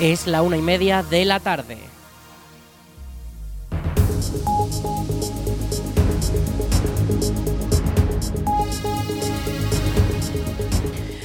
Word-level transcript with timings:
Es 0.00 0.28
la 0.28 0.42
una 0.42 0.56
y 0.56 0.62
media 0.62 1.02
de 1.02 1.24
la 1.24 1.40
tarde. 1.40 1.76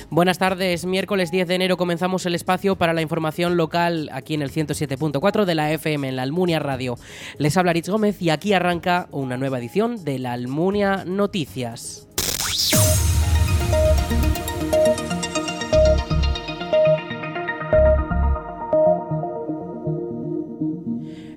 Buenas 0.09 0.39
tardes, 0.39 0.85
miércoles 0.85 1.29
10 1.29 1.47
de 1.47 1.55
enero 1.55 1.77
comenzamos 1.77 2.25
el 2.25 2.33
espacio 2.33 2.75
para 2.75 2.93
la 2.93 3.03
información 3.03 3.57
local 3.57 4.09
aquí 4.11 4.33
en 4.33 4.41
el 4.41 4.51
107.4 4.51 5.45
de 5.45 5.55
la 5.55 5.71
FM 5.71 6.09
en 6.09 6.15
la 6.15 6.23
Almunia 6.23 6.57
Radio. 6.57 6.97
Les 7.37 7.55
habla 7.57 7.73
Rich 7.73 7.89
Gómez 7.89 8.21
y 8.23 8.31
aquí 8.31 8.53
arranca 8.53 9.07
una 9.11 9.37
nueva 9.37 9.59
edición 9.59 10.03
de 10.03 10.17
la 10.17 10.33
Almunia 10.33 11.03
Noticias. 11.05 12.07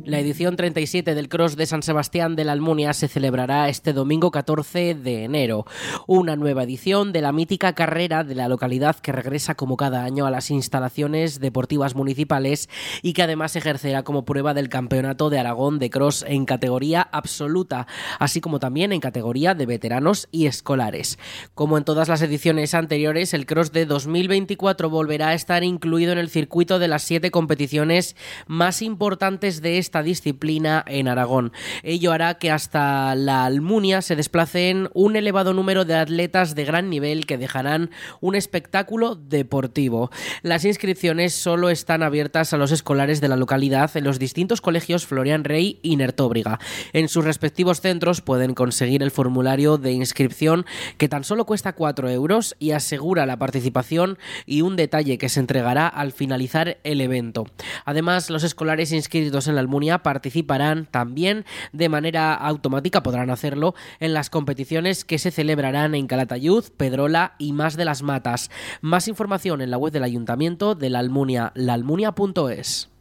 La 0.06 0.20
edición 0.20 0.54
37 0.54 1.16
del 1.16 1.28
Cross 1.28 1.56
de 1.56 1.66
San 1.66 1.82
Sebastián 1.82 2.36
de 2.36 2.44
la 2.44 2.52
Almunia 2.52 2.92
se 2.92 3.08
celebrará 3.08 3.68
este 3.68 3.92
domingo 3.92 4.30
14 4.30 4.94
de 4.94 5.24
enero. 5.24 5.66
Una 6.06 6.36
nueva 6.36 6.62
edición 6.62 7.12
de 7.12 7.22
la 7.22 7.32
mítica 7.32 7.72
carrera 7.74 8.22
de 8.22 8.36
la 8.36 8.46
localidad 8.46 8.94
que 9.00 9.10
regresa 9.10 9.56
como 9.56 9.76
cada 9.76 10.04
año 10.04 10.24
a 10.24 10.30
las 10.30 10.52
instalaciones 10.52 11.40
deportivas 11.40 11.96
municipales 11.96 12.68
y 13.02 13.14
que 13.14 13.24
además 13.24 13.56
ejercerá 13.56 14.04
como 14.04 14.24
prueba 14.24 14.54
del 14.54 14.68
Campeonato 14.68 15.28
de 15.28 15.40
Aragón 15.40 15.80
de 15.80 15.90
Cross 15.90 16.24
en 16.28 16.44
categoría 16.44 17.02
absoluta, 17.02 17.88
así 18.20 18.40
como 18.40 18.60
también 18.60 18.92
en 18.92 19.00
categoría 19.00 19.56
de 19.56 19.66
veteranos 19.66 20.28
y 20.30 20.46
escolares. 20.46 21.18
Como 21.54 21.78
en 21.78 21.84
todas 21.84 22.06
las 22.06 22.22
ediciones 22.22 22.74
anteriores, 22.74 23.34
el 23.34 23.44
Cross 23.44 23.72
de 23.72 23.86
2024 23.86 24.88
volverá 24.88 25.30
a 25.30 25.34
estar 25.34 25.64
incluido 25.64 26.12
en 26.12 26.18
el 26.18 26.30
circuito 26.30 26.78
de 26.78 26.86
las 26.86 27.02
siete 27.02 27.32
competiciones 27.32 28.14
más 28.46 28.82
importantes 28.82 29.62
de 29.62 29.78
esta 29.78 29.95
disciplina 30.02 30.84
en 30.86 31.08
Aragón. 31.08 31.52
Ello 31.82 32.12
hará 32.12 32.34
que 32.38 32.50
hasta 32.50 33.14
la 33.14 33.44
Almunia 33.44 34.02
se 34.02 34.16
desplacen 34.16 34.88
un 34.94 35.16
elevado 35.16 35.54
número 35.54 35.84
de 35.84 35.94
atletas 35.94 36.54
de 36.54 36.64
gran 36.64 36.90
nivel 36.90 37.26
que 37.26 37.38
dejarán 37.38 37.90
un 38.20 38.34
espectáculo 38.34 39.14
deportivo. 39.14 40.10
Las 40.42 40.64
inscripciones 40.64 41.34
solo 41.34 41.70
están 41.70 42.02
abiertas 42.02 42.52
a 42.52 42.56
los 42.56 42.72
escolares 42.72 43.20
de 43.20 43.28
la 43.28 43.36
localidad 43.36 43.96
en 43.96 44.04
los 44.04 44.18
distintos 44.18 44.60
colegios 44.60 45.06
Florian 45.06 45.44
Rey 45.44 45.78
y 45.82 45.96
Nertóbriga. 45.96 46.58
En 46.92 47.08
sus 47.08 47.24
respectivos 47.24 47.80
centros 47.80 48.20
pueden 48.20 48.54
conseguir 48.54 49.02
el 49.02 49.10
formulario 49.10 49.78
de 49.78 49.92
inscripción 49.92 50.66
que 50.98 51.08
tan 51.08 51.24
solo 51.24 51.46
cuesta 51.46 51.74
4 51.74 52.10
euros 52.10 52.56
y 52.58 52.72
asegura 52.72 53.26
la 53.26 53.38
participación 53.38 54.18
y 54.44 54.62
un 54.62 54.76
detalle 54.76 55.18
que 55.18 55.28
se 55.28 55.40
entregará 55.40 55.88
al 55.88 56.12
finalizar 56.12 56.78
el 56.84 57.00
evento. 57.00 57.46
Además, 57.84 58.30
los 58.30 58.44
escolares 58.44 58.92
inscritos 58.92 59.48
en 59.48 59.54
la 59.54 59.60
Almunia 59.60 59.85
participarán 60.02 60.86
también 60.86 61.44
de 61.72 61.88
manera 61.88 62.34
automática, 62.34 63.02
podrán 63.02 63.30
hacerlo 63.30 63.74
en 64.00 64.14
las 64.14 64.30
competiciones 64.30 65.04
que 65.04 65.18
se 65.18 65.30
celebrarán 65.30 65.94
en 65.94 66.06
Calatayud, 66.06 66.64
Pedrola 66.76 67.34
y 67.38 67.52
más 67.52 67.76
de 67.76 67.84
las 67.84 68.02
matas. 68.02 68.50
Más 68.80 69.08
información 69.08 69.60
en 69.60 69.70
la 69.70 69.78
web 69.78 69.92
del 69.92 70.04
Ayuntamiento 70.04 70.74
de 70.74 70.90
la 70.90 70.98
Almunia, 70.98 71.52
laalmunia.es. 71.54 72.95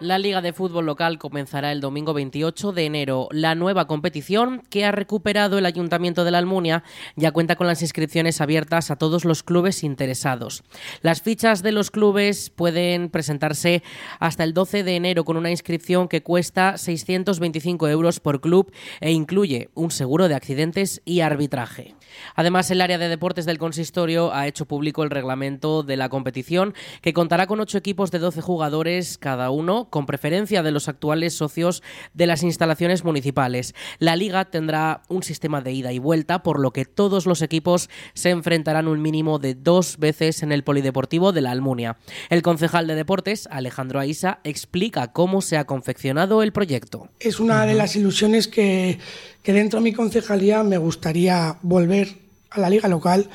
La 0.00 0.16
Liga 0.16 0.40
de 0.40 0.52
Fútbol 0.52 0.86
Local 0.86 1.18
comenzará 1.18 1.72
el 1.72 1.80
domingo 1.80 2.14
28 2.14 2.70
de 2.70 2.86
enero. 2.86 3.26
La 3.32 3.56
nueva 3.56 3.88
competición 3.88 4.62
que 4.70 4.84
ha 4.84 4.92
recuperado 4.92 5.58
el 5.58 5.66
Ayuntamiento 5.66 6.22
de 6.22 6.30
la 6.30 6.38
Almunia 6.38 6.84
ya 7.16 7.32
cuenta 7.32 7.56
con 7.56 7.66
las 7.66 7.82
inscripciones 7.82 8.40
abiertas 8.40 8.92
a 8.92 8.96
todos 8.96 9.24
los 9.24 9.42
clubes 9.42 9.82
interesados. 9.82 10.62
Las 11.02 11.20
fichas 11.20 11.64
de 11.64 11.72
los 11.72 11.90
clubes 11.90 12.50
pueden 12.50 13.10
presentarse 13.10 13.82
hasta 14.20 14.44
el 14.44 14.54
12 14.54 14.84
de 14.84 14.94
enero 14.94 15.24
con 15.24 15.36
una 15.36 15.50
inscripción 15.50 16.06
que 16.06 16.22
cuesta 16.22 16.78
625 16.78 17.88
euros 17.88 18.20
por 18.20 18.40
club 18.40 18.72
e 19.00 19.10
incluye 19.10 19.68
un 19.74 19.90
seguro 19.90 20.28
de 20.28 20.36
accidentes 20.36 21.02
y 21.04 21.22
arbitraje. 21.22 21.96
Además, 22.36 22.70
el 22.70 22.82
área 22.82 22.98
de 22.98 23.08
deportes 23.08 23.46
del 23.46 23.58
consistorio 23.58 24.32
ha 24.32 24.46
hecho 24.46 24.66
público 24.66 25.02
el 25.02 25.10
reglamento 25.10 25.82
de 25.82 25.96
la 25.96 26.08
competición 26.08 26.74
que 27.02 27.12
contará 27.12 27.48
con 27.48 27.58
ocho 27.58 27.78
equipos 27.78 28.12
de 28.12 28.20
12 28.20 28.40
jugadores 28.40 29.18
cada 29.18 29.50
uno 29.50 29.87
con 29.90 30.06
preferencia 30.06 30.62
de 30.62 30.70
los 30.70 30.88
actuales 30.88 31.34
socios 31.34 31.82
de 32.14 32.26
las 32.26 32.42
instalaciones 32.42 33.04
municipales. 33.04 33.74
La 33.98 34.16
liga 34.16 34.46
tendrá 34.46 35.02
un 35.08 35.22
sistema 35.22 35.60
de 35.60 35.72
ida 35.72 35.92
y 35.92 35.98
vuelta, 35.98 36.42
por 36.42 36.60
lo 36.60 36.72
que 36.72 36.84
todos 36.84 37.26
los 37.26 37.42
equipos 37.42 37.90
se 38.14 38.30
enfrentarán 38.30 38.88
un 38.88 39.02
mínimo 39.02 39.38
de 39.38 39.54
dos 39.54 39.98
veces 39.98 40.42
en 40.42 40.52
el 40.52 40.64
Polideportivo 40.64 41.32
de 41.32 41.40
la 41.40 41.50
Almunia. 41.50 41.96
El 42.30 42.42
concejal 42.42 42.86
de 42.86 42.94
deportes, 42.94 43.48
Alejandro 43.50 44.00
Aisa, 44.00 44.40
explica 44.44 45.12
cómo 45.12 45.42
se 45.42 45.56
ha 45.56 45.64
confeccionado 45.64 46.42
el 46.42 46.52
proyecto. 46.52 47.08
Es 47.20 47.40
una 47.40 47.66
de 47.66 47.74
las 47.74 47.96
ilusiones 47.96 48.48
que, 48.48 48.98
dentro 49.44 49.80
de 49.80 49.84
mi 49.84 49.92
concejalía 49.92 50.62
me 50.62 50.78
gustaría 50.78 51.56
volver 51.62 52.16
a 52.50 52.60
la 52.60 52.70
liga 52.70 52.88
local, 52.88 53.28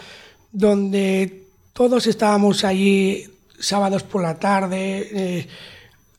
donde 0.51 1.43
todos 1.73 2.07
estábamos 2.07 2.63
allí 2.63 3.25
sábados 3.59 4.03
por 4.03 4.21
la 4.21 4.39
tarde. 4.39 5.09
Eh, 5.11 5.47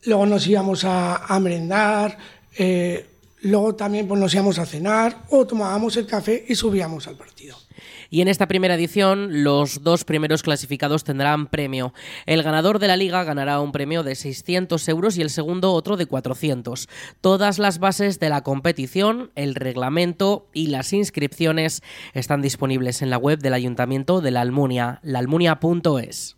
luego 0.05 0.25
nos 0.25 0.47
íbamos 0.47 0.83
a, 0.85 1.39
merendar, 1.39 2.17
eh, 2.57 3.05
luego 3.41 3.75
también 3.75 4.07
pues, 4.07 4.19
nos 4.19 4.33
íbamos 4.33 4.59
a 4.59 4.65
cenar 4.65 5.23
o 5.29 5.45
tomábamos 5.45 5.97
el 5.97 6.05
café 6.05 6.45
y 6.47 6.55
subíamos 6.55 7.07
al 7.07 7.15
partido. 7.15 7.57
Y 8.09 8.21
en 8.21 8.27
esta 8.27 8.47
primera 8.47 8.75
edición, 8.75 9.43
los 9.43 9.83
dos 9.83 10.05
primeros 10.05 10.43
clasificados 10.43 11.03
tendrán 11.03 11.47
premio. 11.47 11.93
El 12.25 12.43
ganador 12.43 12.79
de 12.79 12.87
la 12.87 12.97
liga 12.97 13.23
ganará 13.23 13.59
un 13.59 13.71
premio 13.71 14.03
de 14.03 14.15
600 14.15 14.87
euros 14.89 15.17
y 15.17 15.21
el 15.21 15.29
segundo 15.29 15.73
otro 15.73 15.97
de 15.97 16.05
400. 16.05 16.87
Todas 17.21 17.59
las 17.59 17.79
bases 17.79 18.19
de 18.19 18.29
la 18.29 18.41
competición, 18.41 19.31
el 19.35 19.55
reglamento 19.55 20.47
y 20.53 20.67
las 20.67 20.93
inscripciones 20.93 21.81
están 22.13 22.41
disponibles 22.41 23.01
en 23.01 23.09
la 23.09 23.17
web 23.17 23.39
del 23.39 23.53
Ayuntamiento 23.53 24.21
de 24.21 24.31
la 24.31 24.41
Almunia, 24.41 24.99
laalmunia.es. 25.03 26.37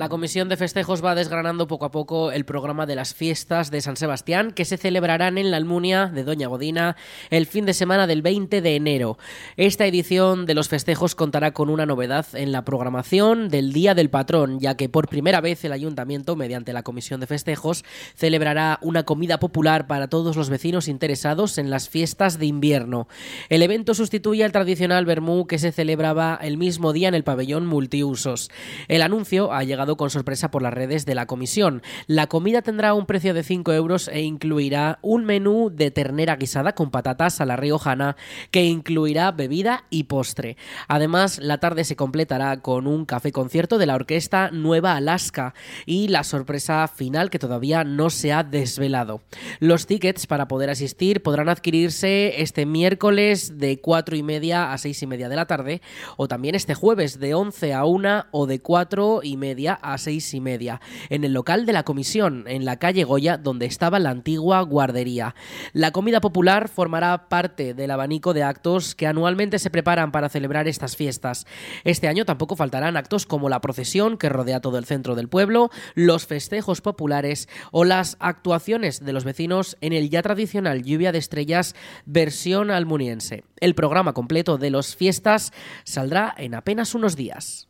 La 0.00 0.08
Comisión 0.08 0.48
de 0.48 0.56
Festejos 0.56 1.04
va 1.04 1.14
desgranando 1.14 1.66
poco 1.66 1.84
a 1.84 1.90
poco 1.90 2.32
el 2.32 2.46
programa 2.46 2.86
de 2.86 2.94
las 2.94 3.12
fiestas 3.12 3.70
de 3.70 3.82
San 3.82 3.98
Sebastián 3.98 4.50
que 4.50 4.64
se 4.64 4.78
celebrarán 4.78 5.36
en 5.36 5.50
la 5.50 5.58
Almunia 5.58 6.06
de 6.06 6.24
Doña 6.24 6.48
Godina 6.48 6.96
el 7.28 7.44
fin 7.44 7.66
de 7.66 7.74
semana 7.74 8.06
del 8.06 8.22
20 8.22 8.62
de 8.62 8.76
enero. 8.76 9.18
Esta 9.58 9.84
edición 9.84 10.46
de 10.46 10.54
los 10.54 10.70
festejos 10.70 11.14
contará 11.14 11.52
con 11.52 11.68
una 11.68 11.84
novedad 11.84 12.24
en 12.32 12.50
la 12.50 12.64
programación 12.64 13.50
del 13.50 13.74
Día 13.74 13.94
del 13.94 14.08
Patrón, 14.08 14.58
ya 14.58 14.74
que 14.74 14.88
por 14.88 15.06
primera 15.06 15.42
vez 15.42 15.62
el 15.66 15.72
Ayuntamiento, 15.72 16.34
mediante 16.34 16.72
la 16.72 16.82
Comisión 16.82 17.20
de 17.20 17.26
Festejos, 17.26 17.84
celebrará 18.16 18.78
una 18.80 19.02
comida 19.02 19.38
popular 19.38 19.86
para 19.86 20.08
todos 20.08 20.34
los 20.34 20.48
vecinos 20.48 20.88
interesados 20.88 21.58
en 21.58 21.68
las 21.68 21.90
fiestas 21.90 22.38
de 22.38 22.46
invierno. 22.46 23.06
El 23.50 23.62
evento 23.62 23.92
sustituye 23.92 24.46
al 24.46 24.52
tradicional 24.52 25.04
Bermú 25.04 25.46
que 25.46 25.58
se 25.58 25.72
celebraba 25.72 26.38
el 26.40 26.56
mismo 26.56 26.94
día 26.94 27.08
en 27.08 27.14
el 27.14 27.22
pabellón 27.22 27.66
multiusos. 27.66 28.50
El 28.88 29.02
anuncio 29.02 29.52
ha 29.52 29.62
llegado 29.62 29.89
con 29.96 30.10
sorpresa 30.10 30.50
por 30.50 30.62
las 30.62 30.74
redes 30.74 31.06
de 31.06 31.14
la 31.14 31.26
comisión. 31.26 31.82
La 32.06 32.26
comida 32.26 32.62
tendrá 32.62 32.94
un 32.94 33.06
precio 33.06 33.34
de 33.34 33.42
5 33.42 33.72
euros 33.72 34.08
e 34.08 34.20
incluirá 34.22 34.98
un 35.02 35.24
menú 35.24 35.70
de 35.70 35.90
ternera 35.90 36.36
guisada 36.36 36.74
con 36.74 36.90
patatas 36.90 37.40
a 37.40 37.46
la 37.46 37.56
riojana 37.56 38.16
que 38.50 38.64
incluirá 38.64 39.32
bebida 39.32 39.84
y 39.90 40.04
postre. 40.04 40.56
Además, 40.88 41.38
la 41.38 41.58
tarde 41.58 41.84
se 41.84 41.96
completará 41.96 42.60
con 42.60 42.86
un 42.86 43.04
café 43.04 43.32
concierto 43.32 43.78
de 43.78 43.86
la 43.86 43.94
orquesta 43.94 44.50
Nueva 44.50 44.96
Alaska 44.96 45.54
y 45.86 46.08
la 46.08 46.24
sorpresa 46.24 46.86
final 46.88 47.30
que 47.30 47.38
todavía 47.38 47.84
no 47.84 48.10
se 48.10 48.32
ha 48.32 48.42
desvelado. 48.42 49.22
Los 49.58 49.86
tickets 49.86 50.26
para 50.26 50.48
poder 50.48 50.70
asistir 50.70 51.22
podrán 51.22 51.48
adquirirse 51.48 52.40
este 52.42 52.66
miércoles 52.66 53.58
de 53.58 53.80
4 53.80 54.16
y 54.16 54.22
media 54.22 54.72
a 54.72 54.78
6 54.78 55.02
y 55.02 55.06
media 55.06 55.28
de 55.28 55.36
la 55.36 55.46
tarde 55.46 55.82
o 56.16 56.28
también 56.28 56.54
este 56.54 56.74
jueves 56.74 57.18
de 57.18 57.34
11 57.34 57.74
a 57.74 57.84
1 57.84 58.26
o 58.30 58.46
de 58.46 58.60
4 58.60 59.20
y 59.22 59.36
media 59.36 59.78
a 59.82 59.98
seis 59.98 60.34
y 60.34 60.40
media, 60.40 60.80
en 61.08 61.24
el 61.24 61.32
local 61.32 61.66
de 61.66 61.72
la 61.72 61.82
comisión, 61.82 62.44
en 62.46 62.64
la 62.64 62.78
calle 62.78 63.04
Goya, 63.04 63.36
donde 63.36 63.66
estaba 63.66 63.98
la 63.98 64.10
antigua 64.10 64.60
guardería. 64.62 65.34
La 65.72 65.90
comida 65.90 66.20
popular 66.20 66.68
formará 66.68 67.28
parte 67.28 67.74
del 67.74 67.90
abanico 67.90 68.34
de 68.34 68.42
actos 68.42 68.94
que 68.94 69.06
anualmente 69.06 69.58
se 69.58 69.70
preparan 69.70 70.12
para 70.12 70.28
celebrar 70.28 70.68
estas 70.68 70.96
fiestas. 70.96 71.46
Este 71.84 72.08
año 72.08 72.24
tampoco 72.24 72.56
faltarán 72.56 72.96
actos 72.96 73.26
como 73.26 73.48
la 73.48 73.60
procesión 73.60 74.18
que 74.18 74.28
rodea 74.28 74.60
todo 74.60 74.78
el 74.78 74.84
centro 74.84 75.14
del 75.14 75.28
pueblo, 75.28 75.70
los 75.94 76.26
festejos 76.26 76.80
populares 76.80 77.48
o 77.72 77.84
las 77.84 78.16
actuaciones 78.20 79.04
de 79.04 79.12
los 79.12 79.24
vecinos 79.24 79.76
en 79.80 79.92
el 79.92 80.10
ya 80.10 80.22
tradicional 80.22 80.82
Lluvia 80.82 81.12
de 81.12 81.18
Estrellas 81.18 81.74
versión 82.04 82.70
almuniense. 82.70 83.44
El 83.60 83.74
programa 83.74 84.12
completo 84.12 84.58
de 84.58 84.70
los 84.70 84.96
fiestas 84.96 85.52
saldrá 85.84 86.34
en 86.36 86.54
apenas 86.54 86.94
unos 86.94 87.16
días. 87.16 87.69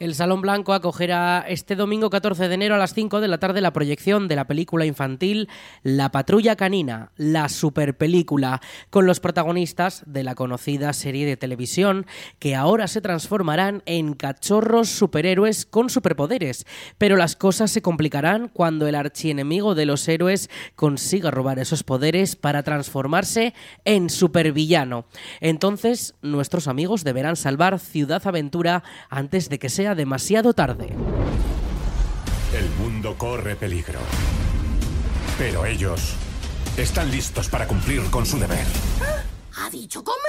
El 0.00 0.14
Salón 0.14 0.40
Blanco 0.40 0.72
acogerá 0.72 1.44
este 1.46 1.76
domingo 1.76 2.08
14 2.08 2.48
de 2.48 2.54
enero 2.54 2.74
a 2.74 2.78
las 2.78 2.94
5 2.94 3.20
de 3.20 3.28
la 3.28 3.36
tarde 3.36 3.60
la 3.60 3.74
proyección 3.74 4.28
de 4.28 4.36
la 4.36 4.46
película 4.46 4.86
infantil 4.86 5.50
La 5.82 6.10
Patrulla 6.10 6.56
Canina, 6.56 7.12
la 7.18 7.50
superpelícula, 7.50 8.62
con 8.88 9.04
los 9.04 9.20
protagonistas 9.20 10.02
de 10.06 10.24
la 10.24 10.34
conocida 10.34 10.94
serie 10.94 11.26
de 11.26 11.36
televisión 11.36 12.06
que 12.38 12.56
ahora 12.56 12.88
se 12.88 13.02
transformarán 13.02 13.82
en 13.84 14.14
cachorros 14.14 14.88
superhéroes 14.88 15.66
con 15.66 15.90
superpoderes. 15.90 16.64
Pero 16.96 17.16
las 17.16 17.36
cosas 17.36 17.70
se 17.70 17.82
complicarán 17.82 18.48
cuando 18.48 18.88
el 18.88 18.94
archienemigo 18.94 19.74
de 19.74 19.84
los 19.84 20.08
héroes 20.08 20.48
consiga 20.76 21.30
robar 21.30 21.58
esos 21.58 21.82
poderes 21.82 22.36
para 22.36 22.62
transformarse 22.62 23.52
en 23.84 24.08
supervillano. 24.08 25.04
Entonces, 25.42 26.14
nuestros 26.22 26.68
amigos 26.68 27.04
deberán 27.04 27.36
salvar 27.36 27.78
Ciudad 27.78 28.26
Aventura 28.26 28.82
antes 29.10 29.50
de 29.50 29.58
que 29.58 29.68
sea 29.68 29.89
demasiado 29.94 30.52
tarde. 30.54 30.94
El 32.54 32.68
mundo 32.78 33.16
corre 33.16 33.56
peligro. 33.56 34.00
Pero 35.38 35.64
ellos 35.64 36.14
están 36.76 37.10
listos 37.10 37.48
para 37.48 37.66
cumplir 37.66 38.02
con 38.10 38.26
su 38.26 38.38
deber. 38.38 38.66
¿Ha 39.56 39.70
dicho 39.70 40.02
comer? 40.02 40.20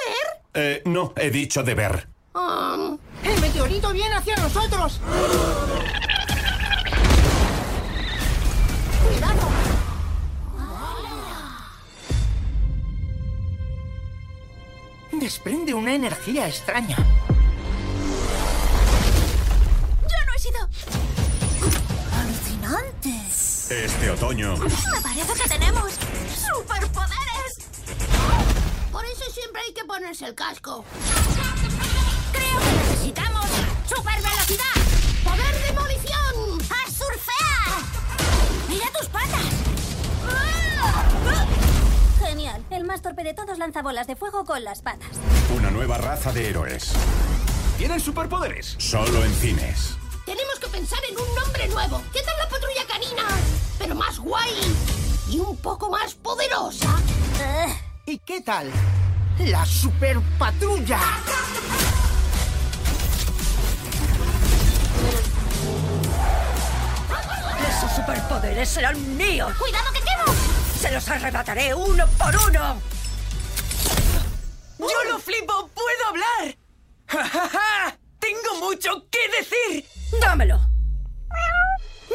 Eh, 0.53 0.81
no, 0.85 1.13
he 1.15 1.29
dicho 1.29 1.63
deber. 1.63 2.07
Um, 2.33 2.97
¡El 3.23 3.41
meteorito 3.41 3.91
viene 3.91 4.15
hacia 4.15 4.35
nosotros! 4.37 5.01
¡Cuidado! 9.05 9.49
Desprende 15.11 15.73
una 15.73 15.93
energía 15.93 16.47
extraña. 16.47 16.97
Sido 20.71 21.71
alucinante. 22.21 23.09
Este 23.69 24.09
otoño. 24.09 24.57
Me 24.57 25.01
parece 25.01 25.33
que 25.33 25.49
tenemos 25.49 25.91
superpoderes. 25.93 27.51
Por 28.91 29.05
eso 29.05 29.23
siempre 29.33 29.61
hay 29.67 29.73
que 29.73 29.85
ponerse 29.85 30.25
el 30.25 30.35
casco. 30.35 30.83
Creo 32.31 32.59
que 32.59 32.89
necesitamos 32.89 33.45
supervelocidad, 33.87 34.75
poder 35.23 35.61
demolición, 35.67 36.61
a 36.69 36.91
surfear. 36.91 37.81
Mira 38.67 38.85
tus 38.97 39.07
patas. 39.07 39.45
Genial. 42.19 42.65
El 42.69 42.83
más 42.85 43.01
torpe 43.01 43.23
de 43.23 43.33
todos 43.33 43.57
lanza 43.57 43.81
bolas 43.81 44.07
de 44.07 44.15
fuego 44.15 44.45
con 44.45 44.63
las 44.63 44.81
patas. 44.81 45.09
Una 45.55 45.71
nueva 45.71 45.97
raza 45.97 46.31
de 46.31 46.49
héroes. 46.49 46.93
¿Tienen 47.77 47.99
superpoderes? 47.99 48.75
Solo 48.77 49.25
en 49.25 49.33
cines. 49.33 50.00
Pensar 50.71 50.99
en 51.09 51.19
un 51.19 51.35
nombre 51.35 51.67
nuevo. 51.67 52.01
¿Qué 52.13 52.21
tal 52.21 52.37
la 52.37 52.47
patrulla 52.47 52.87
canina? 52.87 53.23
Pero 53.77 53.93
más 53.93 54.17
guay 54.19 54.53
y 55.29 55.39
un 55.39 55.57
poco 55.57 55.89
más 55.89 56.15
poderosa. 56.15 56.97
Eh, 57.41 57.77
¿Y 58.05 58.17
qué 58.19 58.41
tal? 58.41 58.71
La 59.39 59.65
super 59.65 60.19
patrulla. 60.39 60.99
Esos 67.69 67.91
superpoderes 67.95 68.69
serán 68.69 69.17
míos. 69.17 69.51
¡Cuidado 69.59 69.91
que 69.91 69.99
quemo! 69.99 70.33
Se 70.79 70.91
los 70.91 71.07
arrebataré 71.09 71.73
uno 71.73 72.07
por 72.17 72.35
uno. 72.47 72.81
¡Yo 74.79 75.11
lo 75.11 75.19
flipo! 75.19 75.69
¡Puedo 75.73 76.07
hablar! 76.07 76.55
¡Ja, 77.07 77.27
ja, 77.27 77.49
ja! 77.49 77.97
¡Tengo 78.19 78.59
mucho 78.59 79.05
que 79.09 79.27
decir! 79.37 79.90
¡Dámelo! 80.31 80.61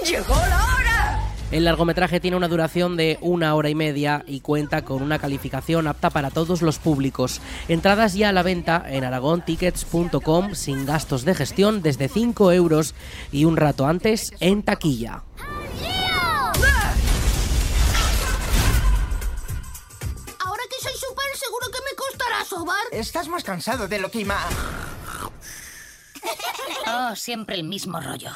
¡Llegó 0.03 0.35
la 0.35 0.65
hora! 0.65 1.21
El 1.51 1.67
largometraje 1.67 2.19
tiene 2.19 2.39
una 2.39 2.49
duración 2.49 2.97
de 2.97 3.19
una 3.21 3.55
hora 3.55 3.69
y 3.69 3.75
media 3.75 4.25
y 4.27 4.41
cuenta 4.41 4.87
con 4.87 5.03
una 5.03 5.19
calificación 5.19 5.87
apta 5.87 6.09
para 6.09 6.31
todos 6.31 6.63
los 6.63 6.79
públicos. 6.79 7.43
Entradas 7.69 8.15
ya 8.15 8.31
a 8.31 8.33
la 8.33 8.43
venta 8.43 8.83
en 8.89 9.05
aragontickets.com 9.05 10.55
sin 10.55 10.87
gastos 10.87 11.27
de 11.27 11.35
gestión 11.35 11.83
desde 11.83 12.09
5 12.09 12.53
euros 12.53 12.95
y 13.33 13.45
un 13.45 13.59
rato 13.59 13.87
antes 13.87 14.33
en 14.41 14.63
taquilla. 14.63 15.25
Ahora 20.43 20.63
que 20.71 20.83
soy 20.83 20.95
súper 20.95 21.37
seguro 21.37 21.67
que 21.71 21.81
me 21.85 21.95
costará 21.95 22.45
sobar. 22.47 22.83
Estás 22.93 23.29
más 23.29 23.45
cansado 23.45 23.89
de 23.89 23.99
lo 23.99 24.11
que 24.11 24.21
ima... 24.21 24.39
Oh, 26.87 27.17
siempre 27.17 27.57
el 27.57 27.65
mismo 27.65 28.01
rollo. 28.01 28.31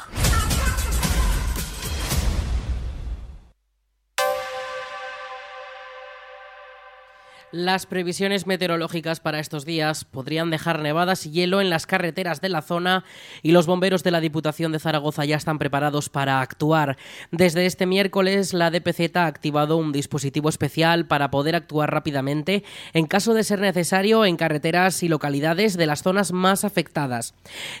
Las 7.51 7.85
previsiones 7.85 8.47
meteorológicas 8.47 9.19
para 9.19 9.41
estos 9.41 9.65
días 9.65 10.05
podrían 10.05 10.49
dejar 10.51 10.79
nevadas 10.79 11.25
y 11.25 11.31
hielo 11.31 11.59
en 11.59 11.69
las 11.69 11.85
carreteras 11.85 12.39
de 12.39 12.47
la 12.47 12.61
zona 12.61 13.03
y 13.41 13.51
los 13.51 13.65
bomberos 13.65 14.03
de 14.03 14.11
la 14.11 14.21
Diputación 14.21 14.71
de 14.71 14.79
Zaragoza 14.79 15.25
ya 15.25 15.35
están 15.35 15.59
preparados 15.59 16.07
para 16.07 16.39
actuar. 16.39 16.97
Desde 17.29 17.65
este 17.65 17.85
miércoles 17.85 18.53
la 18.53 18.71
DPZ 18.71 19.17
ha 19.17 19.25
activado 19.25 19.75
un 19.75 19.91
dispositivo 19.91 20.47
especial 20.47 21.07
para 21.07 21.29
poder 21.29 21.57
actuar 21.57 21.91
rápidamente 21.91 22.63
en 22.93 23.05
caso 23.05 23.33
de 23.33 23.43
ser 23.43 23.59
necesario 23.59 24.23
en 24.23 24.37
carreteras 24.37 25.03
y 25.03 25.09
localidades 25.09 25.75
de 25.75 25.87
las 25.87 26.03
zonas 26.03 26.31
más 26.31 26.63
afectadas. 26.63 27.33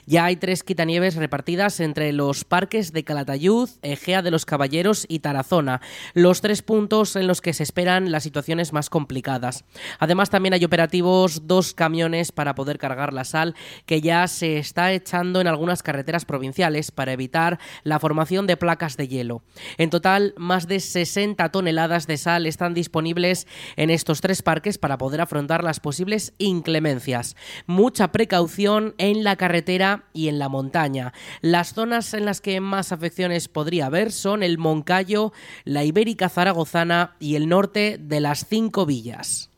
Ya 0.05 0.25
hay 0.25 0.35
tres 0.35 0.63
quitanieves 0.63 1.15
repartidas 1.15 1.79
entre 1.79 2.11
los 2.11 2.43
parques 2.43 2.91
de 2.91 3.05
Calatayud, 3.05 3.69
Egea 3.83 4.21
de 4.21 4.31
los 4.31 4.45
Caballeros 4.45 5.05
y 5.07 5.19
Tarazona, 5.19 5.79
los 6.13 6.41
tres 6.41 6.61
puntos 6.61 7.15
en 7.15 7.25
los 7.25 7.39
que 7.39 7.53
se 7.53 7.63
esperan 7.63 8.11
las 8.11 8.23
situaciones 8.23 8.73
más 8.73 8.89
complicadas. 8.89 9.60
Además, 9.99 10.29
también 10.29 10.53
hay 10.53 10.65
operativos 10.65 11.47
dos 11.47 11.73
camiones 11.73 12.31
para 12.31 12.55
poder 12.55 12.77
cargar 12.77 13.13
la 13.13 13.23
sal 13.23 13.55
que 13.85 14.01
ya 14.01 14.27
se 14.27 14.57
está 14.57 14.91
echando 14.91 15.41
en 15.41 15.47
algunas 15.47 15.83
carreteras 15.83 16.25
provinciales 16.25 16.91
para 16.91 17.13
evitar 17.13 17.59
la 17.83 17.99
formación 17.99 18.47
de 18.47 18.57
placas 18.57 18.97
de 18.97 19.07
hielo. 19.07 19.41
En 19.77 19.89
total, 19.89 20.33
más 20.37 20.67
de 20.67 20.79
60 20.79 21.49
toneladas 21.49 22.07
de 22.07 22.17
sal 22.17 22.45
están 22.45 22.73
disponibles 22.73 23.47
en 23.75 23.89
estos 23.89 24.21
tres 24.21 24.41
parques 24.41 24.77
para 24.77 24.97
poder 24.97 25.21
afrontar 25.21 25.63
las 25.63 25.79
posibles 25.79 26.33
inclemencias. 26.37 27.35
Mucha 27.67 28.11
precaución 28.11 28.95
en 28.97 29.23
la 29.23 29.35
carretera 29.35 30.05
y 30.13 30.27
en 30.27 30.39
la 30.39 30.49
montaña. 30.49 31.13
Las 31.41 31.73
zonas 31.73 32.13
en 32.13 32.25
las 32.25 32.41
que 32.41 32.59
más 32.59 32.91
afecciones 32.91 33.47
podría 33.47 33.87
haber 33.87 34.11
son 34.11 34.43
el 34.43 34.57
Moncayo, 34.57 35.33
la 35.63 35.83
Ibérica 35.83 36.29
Zaragozana 36.29 37.15
y 37.19 37.35
el 37.35 37.49
norte 37.49 37.97
de 37.99 38.19
las 38.19 38.45
cinco 38.47 38.85
villas. 38.85 39.50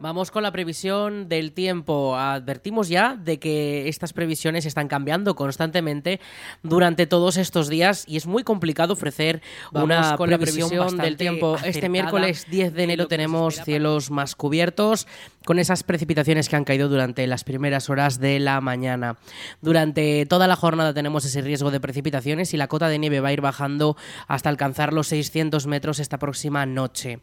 Vamos 0.00 0.30
con 0.30 0.42
la 0.42 0.50
previsión 0.50 1.28
del 1.28 1.52
tiempo. 1.52 2.16
Advertimos 2.16 2.88
ya 2.88 3.16
de 3.16 3.38
que 3.38 3.86
estas 3.86 4.14
previsiones 4.14 4.64
están 4.64 4.88
cambiando 4.88 5.36
constantemente 5.36 6.20
durante 6.62 7.06
todos 7.06 7.36
estos 7.36 7.68
días 7.68 8.04
y 8.08 8.16
es 8.16 8.26
muy 8.26 8.42
complicado 8.42 8.94
ofrecer 8.94 9.42
una 9.72 10.16
con 10.16 10.30
previsión 10.30 10.70
la 10.70 10.78
previsión 10.78 10.96
del 10.96 11.18
tiempo. 11.18 11.56
Este 11.62 11.90
miércoles 11.90 12.46
10 12.48 12.72
de 12.72 12.82
enero 12.82 13.08
tenemos 13.08 13.62
cielos 13.62 14.10
más 14.10 14.34
cubiertos 14.34 15.06
con 15.50 15.58
esas 15.58 15.82
precipitaciones 15.82 16.48
que 16.48 16.54
han 16.54 16.62
caído 16.62 16.88
durante 16.88 17.26
las 17.26 17.42
primeras 17.42 17.90
horas 17.90 18.20
de 18.20 18.38
la 18.38 18.60
mañana. 18.60 19.16
Durante 19.60 20.24
toda 20.26 20.46
la 20.46 20.54
jornada 20.54 20.94
tenemos 20.94 21.24
ese 21.24 21.40
riesgo 21.40 21.72
de 21.72 21.80
precipitaciones 21.80 22.54
y 22.54 22.56
la 22.56 22.68
cota 22.68 22.88
de 22.88 23.00
nieve 23.00 23.18
va 23.18 23.30
a 23.30 23.32
ir 23.32 23.40
bajando 23.40 23.96
hasta 24.28 24.48
alcanzar 24.48 24.92
los 24.92 25.08
600 25.08 25.66
metros 25.66 25.98
esta 25.98 26.20
próxima 26.20 26.66
noche. 26.66 27.18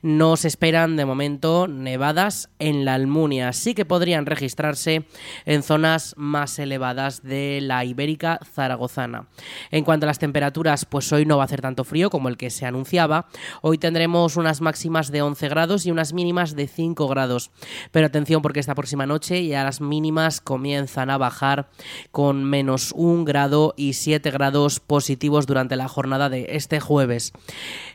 No 0.00 0.36
se 0.36 0.46
esperan 0.46 0.96
de 0.96 1.06
momento 1.06 1.66
nevadas 1.66 2.50
en 2.60 2.84
la 2.84 2.94
Almunia. 2.94 3.52
Sí 3.52 3.74
que 3.74 3.84
podrían 3.84 4.26
registrarse 4.26 5.08
en 5.44 5.64
zonas 5.64 6.14
más 6.16 6.60
elevadas 6.60 7.24
de 7.24 7.58
la 7.62 7.84
Ibérica 7.84 8.38
zaragozana. 8.44 9.26
En 9.72 9.82
cuanto 9.82 10.06
a 10.06 10.10
las 10.10 10.20
temperaturas, 10.20 10.84
pues 10.84 11.12
hoy 11.12 11.26
no 11.26 11.38
va 11.38 11.42
a 11.42 11.46
hacer 11.46 11.62
tanto 11.62 11.82
frío 11.82 12.10
como 12.10 12.28
el 12.28 12.36
que 12.36 12.50
se 12.50 12.64
anunciaba. 12.64 13.26
Hoy 13.60 13.76
tendremos 13.76 14.36
unas 14.36 14.60
máximas 14.60 15.10
de 15.10 15.22
11 15.22 15.48
grados 15.48 15.84
y 15.84 15.90
unas 15.90 16.12
mínimas 16.12 16.54
de 16.54 16.68
5 16.68 17.08
grados. 17.08 17.50
Pero 17.90 18.06
atención 18.06 18.42
porque 18.42 18.60
esta 18.60 18.74
próxima 18.74 19.06
noche 19.06 19.46
ya 19.46 19.64
las 19.64 19.80
mínimas 19.80 20.40
comienzan 20.40 21.10
a 21.10 21.18
bajar 21.18 21.68
con 22.10 22.44
menos 22.44 22.92
un 22.92 23.24
grado 23.24 23.74
y 23.76 23.94
7 23.94 24.30
grados 24.30 24.80
positivos 24.80 25.46
durante 25.46 25.76
la 25.76 25.88
jornada 25.88 26.28
de 26.28 26.46
este 26.50 26.80
jueves. 26.80 27.32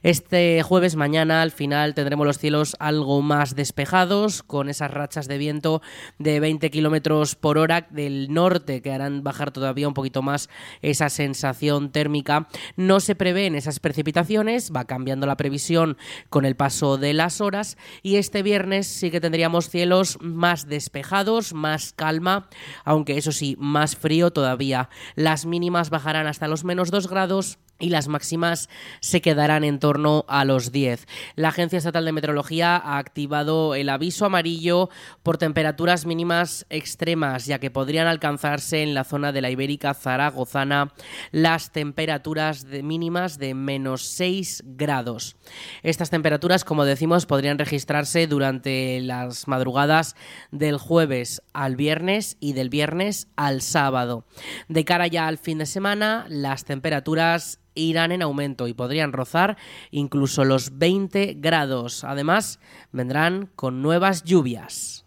Este 0.04 0.62
jueves 0.64 0.96
mañana 0.96 1.42
al 1.42 1.52
final 1.52 1.94
tendremos 1.94 2.28
los 2.28 2.38
cielos 2.38 2.76
algo 2.80 3.22
más 3.22 3.56
despejados 3.56 4.44
con 4.44 4.70
esas 4.70 4.92
rachas 4.92 5.28
de 5.28 5.38
viento 5.38 5.82
de 6.20 6.40
20 6.40 6.70
kilómetros 6.70 7.36
por 7.36 7.58
hora 7.58 7.88
del 7.90 8.34
norte 8.34 8.82
que 8.82 8.92
harán 8.92 9.24
bajar 9.24 9.52
todavía 9.52 9.88
un 9.88 9.94
poquito 9.94 10.22
más 10.22 10.50
esa 10.82 11.10
sensación 11.10 11.92
térmica. 11.92 12.48
No 12.76 13.00
se 13.00 13.16
prevén 13.16 13.56
esas 13.56 13.80
precipitaciones, 13.80 14.72
va 14.76 14.86
cambiando 14.86 15.26
la 15.26 15.38
previsión 15.38 15.98
con 16.30 16.46
el 16.46 16.56
paso 16.56 16.98
de 16.98 17.14
las 17.14 17.42
horas 17.42 17.78
y 18.04 18.16
este 18.18 18.44
viernes 18.44 18.88
sí 18.88 19.12
que 19.12 19.22
tendríamos 19.22 19.57
cielos 19.62 20.18
más 20.22 20.68
despejados, 20.68 21.54
más 21.54 21.94
calma, 21.94 22.48
aunque 22.86 23.18
eso 23.18 23.32
sí, 23.32 23.56
más 23.60 23.96
frío 23.96 24.32
todavía. 24.32 24.90
Las 25.16 25.46
mínimas 25.46 25.90
bajarán 25.90 26.28
hasta 26.28 26.48
los 26.48 26.64
menos 26.64 26.92
2 26.92 27.08
grados 27.08 27.60
y 27.80 27.90
las 27.90 28.08
máximas 28.08 28.70
se 29.00 29.22
quedarán 29.22 29.64
en 29.64 29.80
torno 29.80 30.26
a 30.28 30.46
los 30.46 30.72
10. 30.72 31.08
La 31.36 31.50
Agencia 31.50 31.78
Estatal 31.78 32.06
de 32.06 32.12
Meteorología 32.12 32.76
ha 32.78 32.98
activado 32.98 33.76
el 33.76 33.90
aviso 33.90 34.26
amarillo 34.26 34.90
por 35.24 35.38
temperaturas 35.38 36.06
mínimas 36.06 36.66
extremas, 36.70 37.46
ya 37.46 37.60
que 37.60 37.72
podrían 37.72 38.08
alcanzarse 38.08 38.84
en 38.84 38.94
la 38.94 39.04
zona 39.04 39.32
de 39.32 39.42
la 39.42 39.50
Ibérica 39.50 39.94
Zaragozana 39.94 40.94
las 41.32 41.72
temperaturas 41.72 42.66
mínimas 42.66 43.38
de 43.38 43.54
menos 43.54 44.04
6 44.04 44.64
grados. 44.66 45.36
Estas 45.84 46.10
temperaturas, 46.10 46.64
como 46.64 46.86
decimos, 46.86 47.26
podrían 47.26 47.58
registrarse 47.58 48.28
durante 48.28 49.02
las 49.02 49.48
madrugadas 49.48 50.16
del 50.52 50.78
jueves 50.78 51.42
al 51.54 51.76
viernes 51.76 52.38
y 52.40 52.54
del 52.54 52.70
viernes 52.70 53.28
al 53.36 53.62
sábado. 53.62 54.26
De 54.68 54.86
cara 54.86 55.08
ya 55.08 55.28
al 55.28 55.38
fin 55.38 55.60
de 55.60 55.66
semana, 55.66 56.26
las 56.30 56.66
temperaturas 56.66 57.60
irán 57.82 58.12
en 58.12 58.22
aumento 58.22 58.68
y 58.68 58.74
podrían 58.74 59.14
rozar 59.14 59.58
incluso 59.92 60.46
los 60.46 60.78
20 60.78 61.36
grados. 61.38 62.04
Además, 62.04 62.60
vendrán 62.92 63.50
con 63.56 63.82
nuevas 63.82 64.24
lluvias. 64.24 65.07